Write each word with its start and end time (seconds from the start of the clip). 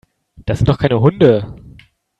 Das 0.47 0.57
sind 0.57 0.67
doch 0.67 0.79
keine 0.79 0.99
Hunde. 0.99 1.55